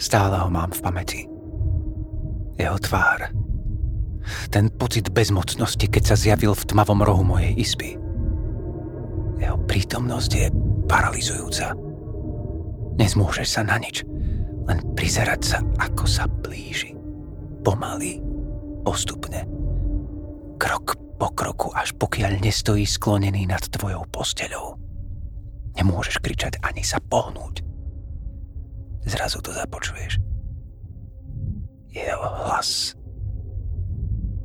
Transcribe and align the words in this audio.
Stále 0.00 0.40
ho 0.40 0.48
mám 0.48 0.72
v 0.72 0.80
pamäti. 0.80 1.20
Jeho 2.56 2.80
tvár. 2.80 3.28
Ten 4.48 4.72
pocit 4.72 5.12
bezmocnosti, 5.12 5.84
keď 5.84 6.02
sa 6.08 6.16
zjavil 6.16 6.56
v 6.56 6.64
tmavom 6.64 7.04
rohu 7.04 7.20
mojej 7.20 7.52
izby. 7.52 8.00
Jeho 9.36 9.60
prítomnosť 9.68 10.32
je 10.32 10.46
paralizujúca. 10.88 11.76
Nezmôžeš 12.96 13.48
sa 13.48 13.62
na 13.64 13.76
nič, 13.76 14.04
len 14.64 14.80
prizerať 14.96 15.40
sa, 15.44 15.58
ako 15.80 16.04
sa 16.08 16.24
blíži. 16.28 16.96
Pomaly, 17.60 18.20
postupne. 18.84 19.44
Krok 20.56 20.96
po 21.20 21.28
kroku, 21.36 21.68
až 21.76 21.92
pokiaľ 22.00 22.40
nestojí 22.40 22.88
sklonený 22.88 23.48
nad 23.48 23.60
tvojou 23.68 24.08
posteľou. 24.08 24.80
Nemôžeš 25.76 26.24
kričať 26.24 26.60
ani 26.64 26.80
sa 26.80 27.00
pohnúť. 27.00 27.69
Zrazu 29.04 29.40
to 29.40 29.52
započuješ. 29.52 30.20
Jeho 31.90 32.28
hlas. 32.44 32.94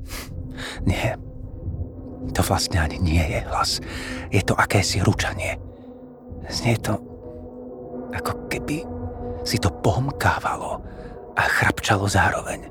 Nie. 0.90 1.20
To 2.34 2.42
vlastne 2.42 2.82
ani 2.82 2.98
nie 2.98 3.22
je 3.22 3.40
hlas. 3.48 3.80
Je 4.34 4.42
to 4.42 4.58
akési 4.58 5.00
ručanie. 5.06 5.56
Znie 6.50 6.76
to 6.82 6.98
ako 8.12 8.50
keby 8.50 8.82
si 9.46 9.62
to 9.62 9.70
pohmkávalo 9.70 10.82
a 11.38 11.44
chrapčalo 11.46 12.10
zároveň. 12.10 12.66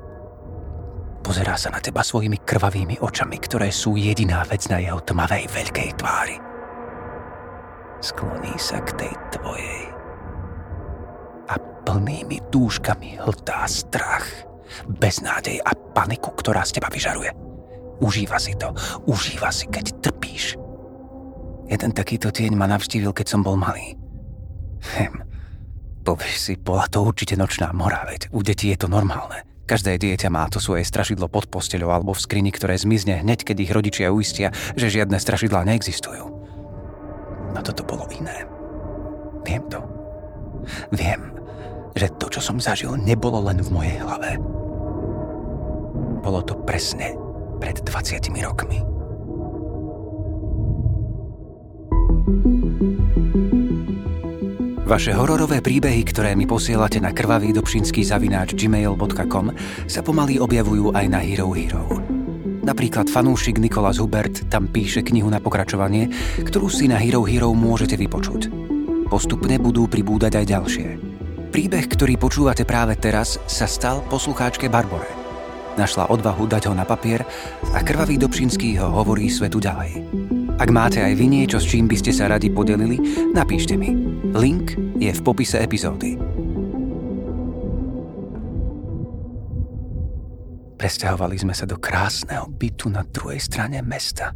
Pozerá 1.23 1.57
sa 1.57 1.73
na 1.73 1.79
teba 1.81 2.05
svojimi 2.05 2.37
krvavými 2.43 3.01
očami, 3.01 3.39
ktoré 3.41 3.73
sú 3.73 3.97
jediná 3.97 4.45
vec 4.45 4.67
na 4.69 4.77
jeho 4.77 5.01
tmavej 5.01 5.49
veľkej 5.49 5.89
tvári. 5.97 6.37
Skloní 8.03 8.53
sa 8.59 8.83
k 8.85 8.93
tej 9.01 9.13
tvojej 9.33 9.94
plnými 11.85 12.49
túžkami 12.49 13.21
hltá 13.21 13.63
strach, 13.69 14.25
beznádej 14.89 15.61
a 15.61 15.71
paniku, 15.93 16.33
ktorá 16.33 16.65
z 16.65 16.81
teba 16.81 16.89
vyžaruje. 16.89 17.31
Užíva 18.03 18.41
si 18.41 18.57
to, 18.59 18.75
užíva 19.07 19.53
si, 19.53 19.71
keď 19.71 20.03
trpíš. 20.03 20.59
Jeden 21.71 21.95
takýto 21.95 22.29
tieň 22.29 22.57
ma 22.57 22.67
navštívil, 22.67 23.15
keď 23.15 23.27
som 23.31 23.41
bol 23.41 23.55
malý. 23.55 23.95
Hm, 24.99 25.23
povieš 26.03 26.35
si, 26.35 26.53
bola 26.59 26.85
to 26.91 27.01
určite 27.01 27.39
nočná 27.39 27.71
mora, 27.71 28.03
veď 28.05 28.29
u 28.35 28.43
detí 28.43 28.69
je 28.73 28.85
to 28.85 28.91
normálne. 28.91 29.47
Každé 29.65 29.97
dieťa 29.97 30.29
má 30.29 30.45
to 30.45 30.61
svoje 30.61 30.85
strašidlo 30.85 31.25
pod 31.25 31.49
posteľou 31.49 31.89
alebo 31.89 32.13
v 32.13 32.21
skrini, 32.21 32.53
ktoré 32.53 32.77
zmizne 32.77 33.25
hneď, 33.25 33.41
keď 33.41 33.57
ich 33.65 33.73
rodičia 33.73 34.13
uistia, 34.13 34.53
že 34.77 34.93
žiadne 34.93 35.17
strašidlá 35.17 35.65
neexistujú. 35.65 36.29
No 37.49 37.59
toto 37.65 37.81
bolo 37.81 38.05
iné. 38.13 38.45
Viem 39.41 39.65
to. 39.65 39.81
Viem, 40.93 41.33
že 41.95 42.11
to, 42.19 42.27
čo 42.27 42.43
som 42.43 42.59
zažil, 42.59 42.99
nebolo 42.99 43.39
len 43.47 43.63
v 43.63 43.71
mojej 43.71 43.97
hlave. 44.03 44.35
Bolo 46.19 46.43
to 46.43 46.59
presne 46.67 47.15
pred 47.63 47.79
20 47.79 48.35
rokmi. 48.43 48.83
Vaše 54.85 55.17
hororové 55.17 55.65
príbehy, 55.65 56.05
ktoré 56.05 56.37
mi 56.37 56.45
posielate 56.45 57.01
na 57.01 57.09
krvavý 57.09 57.49
dobšinský 57.57 58.05
zavináč 58.05 58.53
gmail.com 58.53 59.49
sa 59.89 60.05
pomaly 60.05 60.37
objavujú 60.37 60.93
aj 60.93 61.05
na 61.09 61.25
Hero 61.25 61.49
Hero. 61.57 61.89
Napríklad 62.61 63.09
fanúšik 63.09 63.57
Nikolas 63.57 63.97
Hubert 63.97 64.45
tam 64.45 64.69
píše 64.69 65.01
knihu 65.01 65.29
na 65.29 65.41
pokračovanie, 65.41 66.13
ktorú 66.45 66.69
si 66.69 66.85
na 66.85 67.01
Hero 67.01 67.25
Hero 67.25 67.49
môžete 67.57 67.97
vypočuť. 67.97 68.53
Postupne 69.09 69.57
budú 69.57 69.89
pribúdať 69.89 70.41
aj 70.41 70.45
ďalšie. 70.53 71.14
Príbeh, 71.55 71.87
ktorý 71.87 72.19
počúvate 72.19 72.67
práve 72.67 72.99
teraz, 72.99 73.39
sa 73.47 73.63
stal 73.63 74.03
poslucháčke 74.11 74.67
Barbore. 74.67 75.07
Našla 75.79 76.11
odvahu 76.11 76.51
dať 76.51 76.67
ho 76.67 76.75
na 76.75 76.83
papier 76.83 77.23
a 77.71 77.79
krvavý 77.79 78.19
Dobšinský 78.19 78.75
ho 78.83 78.91
hovorí 78.91 79.31
svetu 79.31 79.63
ďalej. 79.63 80.03
Ak 80.59 80.67
máte 80.67 80.99
aj 80.99 81.15
vy 81.15 81.31
niečo, 81.31 81.63
s 81.63 81.71
čím 81.71 81.87
by 81.87 81.95
ste 81.95 82.11
sa 82.11 82.27
radi 82.27 82.51
podelili, 82.51 82.99
napíšte 83.31 83.79
mi. 83.79 83.95
Link 84.35 84.75
je 84.99 85.07
v 85.15 85.21
popise 85.23 85.63
epizódy. 85.63 86.19
Presťahovali 90.75 91.39
sme 91.39 91.55
sa 91.55 91.63
do 91.63 91.79
krásneho 91.79 92.51
bytu 92.51 92.91
na 92.91 93.07
druhej 93.07 93.39
strane 93.39 93.79
mesta. 93.79 94.35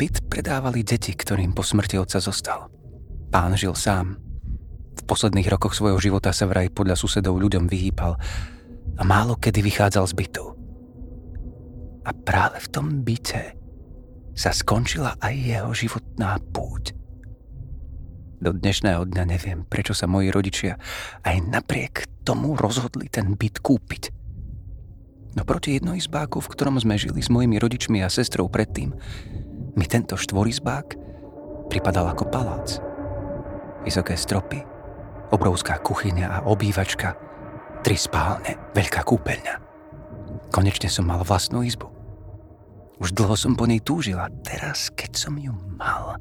Byt 0.00 0.24
predávali 0.32 0.80
deti, 0.80 1.12
ktorým 1.12 1.52
po 1.52 1.60
smrti 1.60 2.00
otca 2.00 2.24
zostal. 2.24 2.72
Pán 3.28 3.52
žil 3.52 3.76
sám. 3.76 4.29
V 4.98 5.02
posledných 5.06 5.50
rokoch 5.50 5.78
svojho 5.78 5.98
života 6.02 6.34
sa 6.34 6.50
vraj 6.50 6.70
podľa 6.70 6.98
susedov 6.98 7.38
ľuďom 7.38 7.70
vyhýpal 7.70 8.18
a 8.98 9.02
málo 9.06 9.38
kedy 9.38 9.62
vychádzal 9.62 10.04
z 10.10 10.14
bytu. 10.18 10.44
A 12.06 12.10
práve 12.16 12.58
v 12.58 12.68
tom 12.72 13.04
byte 13.06 13.54
sa 14.34 14.50
skončila 14.50 15.20
aj 15.20 15.34
jeho 15.36 15.70
životná 15.76 16.40
púť. 16.50 16.96
Do 18.40 18.56
dnešného 18.56 19.04
dňa 19.04 19.24
neviem, 19.28 19.68
prečo 19.68 19.92
sa 19.92 20.08
moji 20.08 20.32
rodičia 20.32 20.80
aj 21.28 21.36
napriek 21.44 22.08
tomu 22.24 22.56
rozhodli 22.56 23.12
ten 23.12 23.36
byt 23.36 23.60
kúpiť. 23.60 24.16
No 25.36 25.44
proti 25.44 25.76
jednoizbáku, 25.76 26.40
v 26.40 26.50
ktorom 26.50 26.80
sme 26.80 26.96
žili 26.96 27.20
s 27.20 27.28
mojimi 27.28 27.60
rodičmi 27.60 28.00
a 28.00 28.08
sestrou 28.08 28.48
predtým, 28.48 28.96
mi 29.76 29.86
tento 29.86 30.16
štvorizbák 30.16 30.86
pripadal 31.68 32.10
ako 32.10 32.24
palác. 32.32 32.82
Vysoké 33.86 34.16
stropy, 34.16 34.64
obrovská 35.30 35.78
kuchyňa 35.78 36.26
a 36.28 36.38
obývačka, 36.46 37.16
tri 37.80 37.96
spálne, 37.96 38.58
veľká 38.76 39.02
kúpeľňa. 39.06 39.54
Konečne 40.50 40.90
som 40.90 41.06
mal 41.06 41.22
vlastnú 41.22 41.62
izbu. 41.62 41.88
Už 43.00 43.16
dlho 43.16 43.32
som 43.38 43.56
po 43.56 43.64
nej 43.64 43.80
túžila. 43.80 44.28
Teraz, 44.44 44.92
keď 44.92 45.16
som 45.16 45.34
ju 45.40 45.56
mal, 45.80 46.20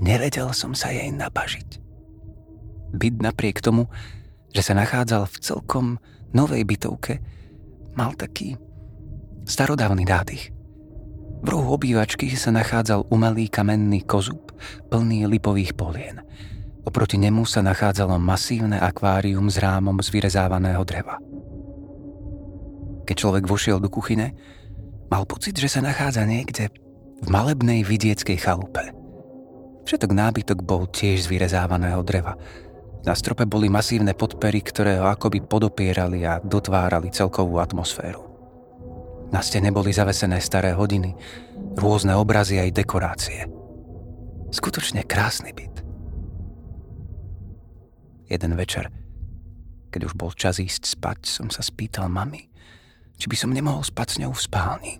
nevedel 0.00 0.48
som 0.56 0.72
sa 0.72 0.88
jej 0.88 1.12
nabažiť. 1.12 1.76
Byt 2.96 3.20
napriek 3.20 3.60
tomu, 3.60 3.90
že 4.50 4.64
sa 4.64 4.74
nachádzal 4.74 5.28
v 5.28 5.36
celkom 5.44 5.86
novej 6.32 6.64
bytovke, 6.64 7.20
mal 7.94 8.16
taký 8.16 8.56
starodávny 9.44 10.08
nádych. 10.08 10.54
V 11.40 11.46
rohu 11.48 11.76
obývačky 11.76 12.32
sa 12.36 12.52
nachádzal 12.52 13.08
umelý 13.08 13.48
kamenný 13.48 14.04
kozub 14.04 14.52
plný 14.92 15.24
lipových 15.24 15.72
polien. 15.72 16.20
Oproti 16.84 17.20
nemu 17.20 17.44
sa 17.44 17.60
nachádzalo 17.60 18.16
masívne 18.16 18.80
akvárium 18.80 19.48
s 19.52 19.60
rámom 19.60 19.96
z 20.00 20.08
vyrezávaného 20.12 20.80
dreva. 20.82 21.20
Keď 23.04 23.16
človek 23.16 23.44
vošiel 23.44 23.82
do 23.82 23.90
kuchyne, 23.90 24.32
Mal 25.10 25.26
pocit, 25.26 25.58
že 25.58 25.66
sa 25.66 25.82
nachádza 25.82 26.22
niekde 26.22 26.70
v 27.18 27.28
malebnej 27.34 27.82
vidieckej 27.82 28.38
chalupe. 28.38 28.94
Všetok 29.82 30.14
nábytok 30.14 30.62
bol 30.62 30.86
tiež 30.86 31.26
z 31.26 31.30
vyrezávaného 31.34 31.98
dreva. 32.06 32.38
Na 33.02 33.18
strope 33.18 33.42
boli 33.42 33.66
masívne 33.66 34.14
podpery, 34.14 34.62
ktoré 34.62 35.02
ho 35.02 35.10
akoby 35.10 35.42
podopierali 35.42 36.22
a 36.22 36.38
dotvárali 36.38 37.10
celkovú 37.10 37.58
atmosféru. 37.58 38.22
Na 39.34 39.42
stene 39.42 39.74
boli 39.74 39.90
zavesené 39.90 40.38
staré 40.38 40.78
hodiny, 40.78 41.10
rôzne 41.74 42.14
obrazy 42.14 42.62
aj 42.62 42.70
dekorácie. 42.70 43.50
Skutočne 44.54 45.02
krásny 45.02 45.50
byt. 45.50 45.89
Jeden 48.30 48.54
večer, 48.54 48.94
keď 49.90 50.06
už 50.06 50.14
bol 50.14 50.30
čas 50.30 50.62
ísť 50.62 50.86
spať, 50.86 51.26
som 51.26 51.50
sa 51.50 51.66
spýtal 51.66 52.06
mami, 52.06 52.46
či 53.18 53.26
by 53.26 53.34
som 53.34 53.50
nemohol 53.50 53.82
spať 53.82 54.06
s 54.06 54.20
ňou 54.22 54.30
v 54.30 54.44
spálni. 54.46 54.94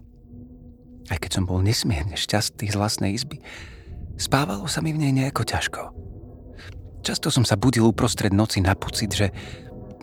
Aj 1.07 1.19
keď 1.23 1.39
som 1.39 1.45
bol 1.47 1.63
nesmierne 1.63 2.19
šťastný 2.19 2.67
z 2.67 2.75
vlastnej 2.75 3.15
izby, 3.15 3.39
spávalo 4.19 4.67
sa 4.67 4.83
mi 4.83 4.91
v 4.91 5.07
nej 5.07 5.15
nejako 5.15 5.47
ťažko. 5.47 5.83
Často 7.07 7.31
som 7.31 7.47
sa 7.47 7.55
budil 7.55 7.87
uprostred 7.87 8.35
noci 8.35 8.59
na 8.67 8.75
pocit, 8.75 9.15
že 9.15 9.31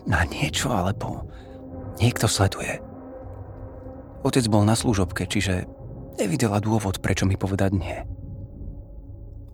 na 0.08 0.24
niečo 0.24 0.72
alebo 0.72 1.28
niekto 2.00 2.32
sleduje. 2.32 2.80
Otec 4.24 4.48
bol 4.48 4.64
na 4.64 4.72
služobke, 4.72 5.28
čiže 5.28 5.68
nevidela 6.16 6.64
dôvod, 6.64 7.04
prečo 7.04 7.28
mi 7.28 7.36
povedať 7.36 7.76
nie. 7.76 7.98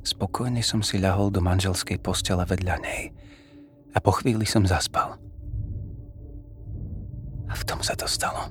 Spokojne 0.06 0.62
som 0.62 0.78
si 0.78 1.02
ľahol 1.02 1.34
do 1.34 1.42
manželskej 1.42 1.98
postele 1.98 2.46
vedľa 2.46 2.78
nej 2.78 3.23
a 3.94 3.98
po 4.02 4.10
chvíli 4.10 4.42
som 4.44 4.66
zaspal. 4.66 5.14
A 7.46 7.54
v 7.54 7.62
tom 7.62 7.78
sa 7.80 7.94
to 7.94 8.10
stalo. 8.10 8.50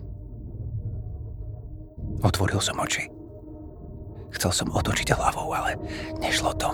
Otvoril 2.23 2.63
som 2.63 2.79
oči. 2.79 3.11
Chcel 4.33 4.51
som 4.55 4.71
otočiť 4.71 5.13
hlavou, 5.13 5.51
ale 5.51 5.75
nešlo 6.17 6.55
to. 6.55 6.71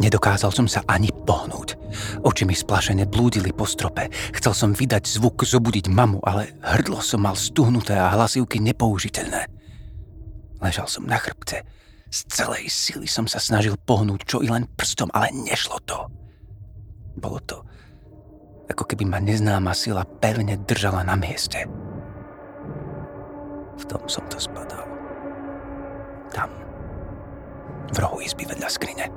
Nedokázal 0.00 0.48
som 0.54 0.64
sa 0.64 0.80
ani 0.88 1.12
pohnúť. 1.12 1.76
Oči 2.24 2.48
mi 2.48 2.56
splašene 2.56 3.04
blúdili 3.04 3.52
po 3.52 3.68
strope. 3.68 4.08
Chcel 4.32 4.54
som 4.56 4.70
vydať 4.72 5.04
zvuk, 5.04 5.44
zobudiť 5.44 5.92
mamu, 5.92 6.24
ale 6.24 6.56
hrdlo 6.64 7.04
som 7.04 7.20
mal 7.20 7.36
stuhnuté 7.36 7.98
a 7.98 8.08
hlasivky 8.16 8.62
nepoužiteľné. 8.64 9.44
Ležal 10.64 10.88
som 10.88 11.04
na 11.04 11.20
chrbte. 11.20 11.66
Z 12.10 12.26
celej 12.32 12.72
sily 12.72 13.04
som 13.04 13.28
sa 13.28 13.38
snažil 13.38 13.76
pohnúť 13.76 14.24
čo 14.24 14.38
i 14.40 14.48
len 14.48 14.64
prstom, 14.72 15.12
ale 15.12 15.34
nešlo 15.36 15.76
to. 15.84 16.08
Bolo 17.20 17.38
to 17.44 17.60
Ako 18.70 18.86
keby 18.86 19.02
ma 19.02 19.18
neznáma 19.18 19.74
sila 19.74 20.06
pevne 20.06 20.54
držala 20.62 21.02
na 21.02 21.18
mieste. 21.18 21.66
V 23.74 23.84
tom 23.90 24.06
som 24.06 24.22
to 24.30 24.38
spadal. 24.38 24.86
Tam. 26.30 26.50
V 27.90 27.96
rohu 27.98 28.22
izby 28.22 28.46
vedľa 28.46 28.70
skrine. 28.70 29.10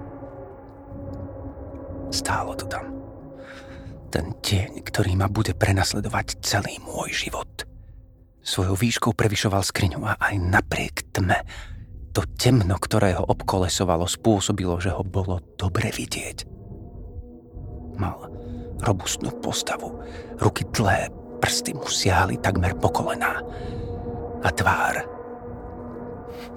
Stálo 2.10 2.58
to 2.58 2.66
tam. 2.66 2.90
Ten 4.10 4.34
tieň, 4.42 4.82
ktorý 4.82 5.14
ma 5.18 5.30
bude 5.30 5.54
prenasledovať 5.54 6.42
celý 6.42 6.82
môj 6.82 7.14
život. 7.14 7.66
Svojou 8.42 8.76
výškou 8.78 9.14
prevyšoval 9.14 9.62
skriňu 9.62 10.02
a 10.04 10.18
aj 10.18 10.36
napriek 10.42 11.14
tme 11.14 11.46
to 12.14 12.22
temno, 12.38 12.78
ktoré 12.78 13.18
ho 13.18 13.26
obkolesovalo, 13.26 14.06
spôsobilo, 14.06 14.78
že 14.78 14.94
ho 14.94 15.02
bolo 15.02 15.42
dobre 15.58 15.90
vidieť. 15.90 16.46
Mal 17.98 18.33
robustnú 18.84 19.32
postavu, 19.40 20.04
ruky 20.38 20.68
tlé, 20.70 21.08
prsty 21.40 21.74
mu 21.74 21.88
siahli 21.88 22.38
takmer 22.40 22.76
po 22.76 22.92
kolená. 22.92 23.40
A 24.44 24.50
tvár. 24.52 25.08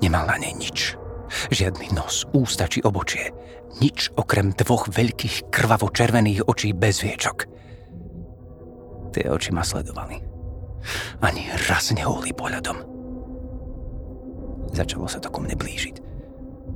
Nemal 0.03 0.27
na 0.27 0.37
nej 0.37 0.53
nič. 0.59 0.99
Žiadny 1.51 1.95
nos, 1.95 2.27
ústa 2.35 2.71
či 2.71 2.83
obočie. 2.83 3.31
Nič 3.83 4.15
okrem 4.15 4.55
dvoch 4.55 4.91
veľkých 4.91 5.51
krvavo-červených 5.51 6.47
očí 6.47 6.71
bez 6.75 7.03
viečok. 7.03 7.47
Tie 9.11 9.25
oči 9.27 9.51
ma 9.51 9.65
sledovali. 9.65 10.23
Ani 11.25 11.51
raz 11.67 11.91
neholí 11.91 12.31
pohľadom. 12.31 12.79
Začalo 14.71 15.09
sa 15.09 15.19
to 15.19 15.33
ku 15.33 15.41
mne 15.43 15.57
blížiť. 15.57 15.97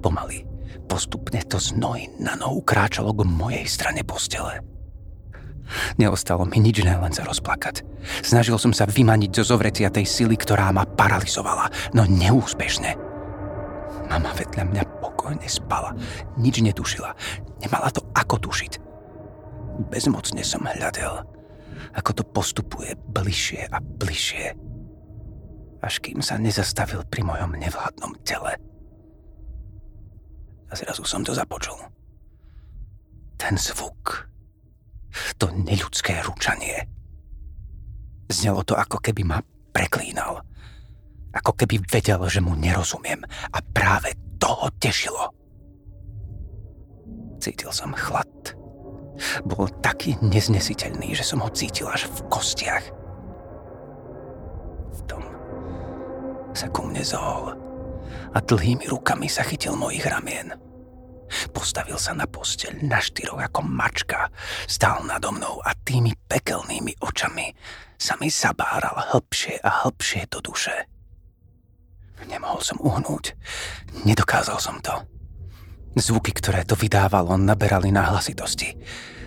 Pomaly, 0.01 0.43
postupne 0.89 1.45
to 1.45 1.61
z 1.61 1.77
na 2.19 2.35
nohu 2.35 2.65
kráčalo 2.65 3.13
k 3.13 3.29
mojej 3.29 3.67
strane 3.69 4.01
postele. 4.03 4.65
Neostalo 5.99 6.47
mi 6.47 6.59
nič 6.59 6.83
iné, 6.83 6.97
len 6.99 7.15
sa 7.15 7.27
rozplakať. 7.27 7.83
Snažil 8.25 8.57
som 8.57 8.75
sa 8.75 8.89
vymaniť 8.89 9.43
zo 9.43 9.55
zovrecia 9.55 9.91
tej 9.91 10.07
sily, 10.07 10.35
ktorá 10.35 10.71
ma 10.75 10.87
paralizovala, 10.87 11.71
no 11.95 12.07
neúspešne. 12.07 12.97
Mama 14.11 14.35
vedľa 14.35 14.65
mňa 14.67 14.85
pokojne 14.99 15.47
spala, 15.47 15.95
nič 16.35 16.59
netušila, 16.59 17.15
nemala 17.63 17.89
to 17.95 18.03
ako 18.17 18.51
tušiť. 18.51 18.73
Bezmocne 19.87 20.43
som 20.43 20.67
hľadel, 20.67 21.23
ako 21.95 22.11
to 22.19 22.23
postupuje 22.27 22.99
bližšie 23.15 23.71
a 23.71 23.79
bližšie 23.79 24.71
až 25.81 26.05
kým 26.05 26.21
sa 26.21 26.37
nezastavil 26.37 27.05
pri 27.09 27.25
mojom 27.25 27.57
nevládnom 27.57 28.21
tele. 28.21 28.53
A 30.71 30.73
zrazu 30.77 31.03
som 31.09 31.25
to 31.25 31.35
započul. 31.35 31.77
Ten 33.41 33.57
zvuk. 33.57 34.30
To 35.43 35.51
neľudské 35.51 36.23
ručanie. 36.23 36.87
Znelo 38.31 38.63
to, 38.63 38.79
ako 38.79 39.03
keby 39.03 39.27
ma 39.27 39.43
preklínal. 39.75 40.43
Ako 41.35 41.55
keby 41.55 41.83
vedel, 41.87 42.23
že 42.31 42.43
mu 42.43 42.55
nerozumiem. 42.55 43.23
A 43.51 43.59
práve 43.63 44.15
to 44.39 44.51
ho 44.51 44.69
tešilo. 44.79 45.35
Cítil 47.43 47.73
som 47.75 47.95
chlad. 47.95 48.29
Bol 49.45 49.69
taký 49.85 50.17
neznesiteľný, 50.23 51.13
že 51.13 51.27
som 51.27 51.43
ho 51.43 51.51
cítil 51.53 51.91
až 51.91 52.09
v 52.09 52.19
kostiach. 52.31 53.01
sa 56.61 56.67
ku 56.69 56.85
mne 56.85 57.01
zohol 57.01 57.57
a 58.35 58.39
dlhými 58.39 58.85
rukami 58.91 59.31
sa 59.31 59.41
chytil 59.47 59.75
mojich 59.79 60.05
ramien. 60.05 60.55
Postavil 61.55 61.97
sa 61.97 62.13
na 62.17 62.27
posteľ 62.27 62.85
na 62.87 62.99
štyroch 62.99 63.41
ako 63.41 63.61
mačka, 63.67 64.31
stál 64.67 65.05
nado 65.07 65.31
mnou 65.31 65.63
a 65.63 65.75
tými 65.75 66.15
pekelnými 66.29 66.99
očami 67.01 67.53
sa 68.01 68.17
mi 68.17 68.33
zabáral 68.33 69.13
hlbšie 69.13 69.61
a 69.61 69.85
hlbšie 69.85 70.29
do 70.33 70.41
duše. 70.41 70.73
Nemohol 72.29 72.61
som 72.61 72.79
uhnúť, 72.81 73.33
nedokázal 74.05 74.61
som 74.61 74.81
to. 74.85 74.93
Zvuky, 75.97 76.31
ktoré 76.31 76.63
to 76.63 76.79
vydávalo, 76.79 77.35
naberali 77.35 77.91
na 77.91 78.07
hlasitosti. 78.09 78.79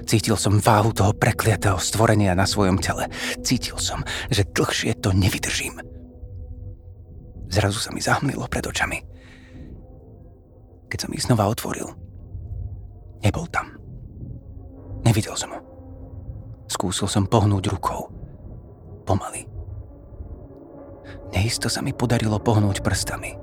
Cítil 0.03 0.35
som 0.35 0.59
váhu 0.59 0.95
toho 0.95 1.11
prekliatého 1.15 1.79
stvorenia 1.79 2.35
na 2.35 2.47
svojom 2.47 2.79
tele. 2.79 3.07
Cítil 3.43 3.75
som, 3.79 4.03
že 4.31 4.47
dlhšie 4.47 4.99
to 4.99 5.11
nevydržím. 5.15 5.79
Zrazu 7.51 7.79
sa 7.79 7.91
mi 7.91 8.01
zahmlilo 8.01 8.47
pred 8.47 8.65
očami. 8.65 9.12
Keď 10.93 11.09
som 11.09 11.15
ich 11.17 11.25
znova 11.25 11.49
otvoril, 11.49 11.89
nebol 13.25 13.49
tam. 13.49 13.73
Nevidel 15.01 15.33
som 15.33 15.49
ho. 15.49 15.59
Skúsil 16.69 17.09
som 17.09 17.25
pohnúť 17.25 17.73
rukou. 17.73 18.13
Pomaly. 19.01 19.49
Neisto 21.33 21.65
sa 21.65 21.81
mi 21.81 21.97
podarilo 21.97 22.37
pohnúť 22.37 22.85
prstami. 22.85 23.33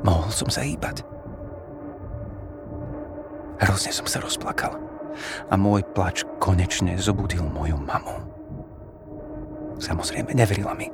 Mohol 0.00 0.32
som 0.32 0.48
sa 0.48 0.64
hýbať. 0.64 1.04
Hrozne 3.60 3.92
som 3.92 4.08
sa 4.08 4.24
rozplakal 4.24 4.80
a 5.52 5.54
môj 5.60 5.84
plač 5.92 6.24
konečne 6.40 6.96
zobudil 6.96 7.44
moju 7.44 7.76
mamu. 7.76 8.16
Samozrejme, 9.76 10.32
neverila 10.32 10.72
mi. 10.72 10.88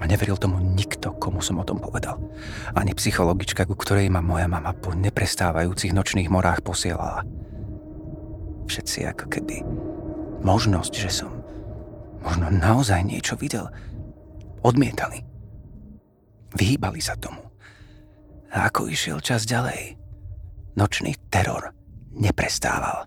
A 0.00 0.08
neveril 0.08 0.40
tomu 0.40 0.56
nikto, 0.56 1.12
komu 1.20 1.44
som 1.44 1.60
o 1.60 1.64
tom 1.68 1.76
povedal. 1.76 2.16
Ani 2.72 2.96
psychologička, 2.96 3.68
ku 3.68 3.76
ktorej 3.76 4.08
ma 4.08 4.24
moja 4.24 4.48
mama 4.48 4.72
po 4.72 4.96
neprestávajúcich 4.96 5.92
nočných 5.92 6.32
morách 6.32 6.64
posielala. 6.64 7.28
Všetci 8.64 9.04
ako 9.12 9.24
keby 9.28 9.56
možnosť, 10.40 10.92
že 10.96 11.10
som 11.12 11.32
možno 12.24 12.48
naozaj 12.48 13.04
niečo 13.04 13.36
videl, 13.36 13.68
odmietali. 14.64 15.20
Vyhýbali 16.56 17.00
sa 17.04 17.16
tomu. 17.20 17.44
A 18.50 18.72
ako 18.72 18.88
išiel 18.88 19.20
čas 19.20 19.46
ďalej, 19.46 20.00
nočný 20.74 21.14
teror 21.28 21.70
neprestával. 22.16 23.06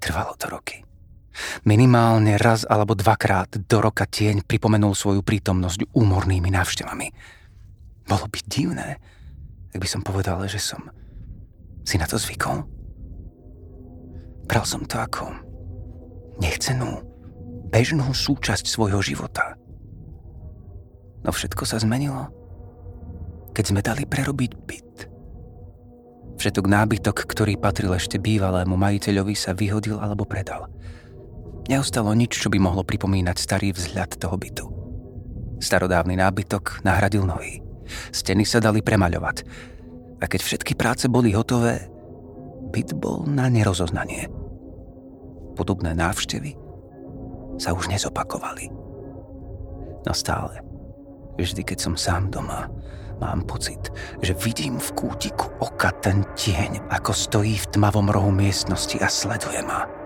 Trvalo 0.00 0.34
to 0.40 0.46
roky. 0.50 0.85
Minimálne 1.64 2.40
raz 2.40 2.64
alebo 2.64 2.96
dvakrát 2.96 3.60
do 3.68 3.78
roka 3.80 4.08
tieň 4.08 4.44
pripomenul 4.44 4.96
svoju 4.96 5.20
prítomnosť 5.20 5.92
úmornými 5.92 6.48
návštevami. 6.48 7.08
Bolo 8.06 8.26
by 8.30 8.38
divné, 8.46 8.96
ak 9.74 9.78
by 9.82 9.88
som 9.88 10.02
povedal, 10.02 10.40
že 10.46 10.62
som 10.62 10.88
si 11.84 11.98
na 12.00 12.06
to 12.08 12.16
zvykol. 12.16 12.64
Bral 14.46 14.64
som 14.64 14.86
to 14.86 14.96
ako 15.02 15.34
nechcenú, 16.38 17.02
bežnú 17.68 18.06
súčasť 18.14 18.64
svojho 18.66 19.02
života. 19.02 19.58
No 21.26 21.34
všetko 21.34 21.66
sa 21.66 21.82
zmenilo, 21.82 22.30
keď 23.50 23.64
sme 23.66 23.80
dali 23.82 24.06
prerobiť 24.06 24.52
byt. 24.54 24.94
Všetok 26.36 26.66
nábytok, 26.68 27.16
ktorý 27.26 27.58
patril 27.58 27.96
ešte 27.96 28.20
bývalému 28.20 28.76
majiteľovi, 28.76 29.34
sa 29.34 29.56
vyhodil 29.56 29.98
alebo 29.98 30.22
predal– 30.28 30.68
Neostalo 31.66 32.14
nič, 32.14 32.38
čo 32.38 32.46
by 32.46 32.62
mohlo 32.62 32.86
pripomínať 32.86 33.36
starý 33.42 33.74
vzhľad 33.74 34.22
toho 34.22 34.38
bytu. 34.38 34.66
Starodávny 35.58 36.14
nábytok 36.14 36.86
nahradil 36.86 37.26
nový. 37.26 37.58
Steny 38.14 38.46
sa 38.46 38.62
dali 38.62 38.86
premaľovať. 38.86 39.36
A 40.22 40.24
keď 40.30 40.40
všetky 40.46 40.78
práce 40.78 41.10
boli 41.10 41.34
hotové, 41.34 41.90
byt 42.70 42.94
bol 42.94 43.26
na 43.26 43.50
nerozoznanie. 43.50 44.30
Podobné 45.58 45.90
návštevy 45.98 46.54
sa 47.58 47.74
už 47.74 47.90
nezopakovali. 47.90 48.70
No 50.06 50.12
stále, 50.14 50.62
vždy 51.34 51.66
keď 51.66 51.78
som 51.82 51.94
sám 51.98 52.30
doma, 52.30 52.70
mám 53.18 53.42
pocit, 53.42 53.90
že 54.22 54.38
vidím 54.38 54.78
v 54.78 54.92
kútiku 54.94 55.50
oka 55.58 55.90
ten 55.98 56.22
tieň, 56.38 56.94
ako 56.94 57.10
stojí 57.10 57.58
v 57.58 57.70
tmavom 57.74 58.06
rohu 58.06 58.30
miestnosti 58.30 59.00
a 59.02 59.10
sleduje 59.10 59.66
ma 59.66 60.05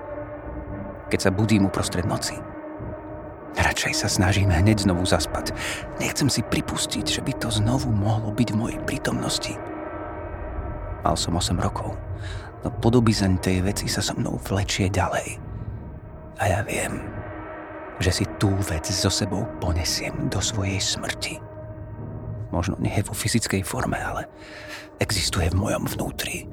keď 1.10 1.28
sa 1.28 1.34
budím 1.34 1.66
uprostred 1.66 2.06
noci. 2.06 2.38
Radšej 3.58 3.92
sa 3.98 4.06
snažím 4.06 4.54
hneď 4.54 4.86
znovu 4.86 5.02
zaspať. 5.02 5.50
Nechcem 5.98 6.30
si 6.30 6.46
pripustiť, 6.46 7.18
že 7.18 7.20
by 7.20 7.32
to 7.42 7.50
znovu 7.50 7.90
mohlo 7.90 8.30
byť 8.30 8.48
v 8.54 8.60
mojej 8.62 8.80
prítomnosti. 8.86 9.58
Mal 11.02 11.16
som 11.18 11.34
8 11.34 11.58
rokov, 11.58 11.98
no 12.62 12.68
podobizeň 12.70 13.42
tej 13.42 13.66
veci 13.66 13.90
sa 13.90 14.04
so 14.04 14.14
mnou 14.14 14.38
vlečie 14.38 14.86
ďalej. 14.86 15.42
A 16.38 16.42
ja 16.46 16.60
viem, 16.62 17.02
že 17.98 18.22
si 18.22 18.24
tú 18.38 18.54
vec 18.64 18.86
so 18.88 19.10
sebou 19.10 19.44
ponesiem 19.58 20.30
do 20.30 20.38
svojej 20.40 20.78
smrti. 20.78 21.42
Možno 22.54 22.78
nie 22.78 22.96
vo 23.02 23.12
fyzickej 23.12 23.66
forme, 23.66 23.98
ale 23.98 24.30
existuje 25.02 25.50
v 25.50 25.58
mojom 25.58 25.84
vnútri. 25.84 26.46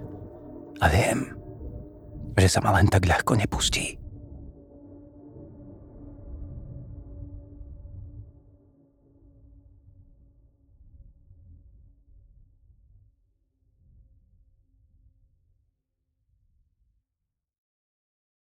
A 0.81 0.89
viem, 0.89 1.33
že 2.37 2.47
sa 2.51 2.59
ma 2.61 2.75
len 2.77 2.89
tak 2.89 3.05
ľahko 3.07 3.33
nepustí. 3.37 3.97